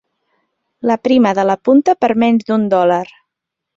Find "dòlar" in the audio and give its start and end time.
2.77-3.03